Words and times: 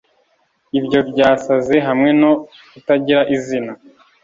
ibyo 0.79 0.99
byasaze 1.09 1.75
hamwe 1.87 2.09
no 2.21 2.31
kutagira 2.71 3.21
izina 3.35 3.71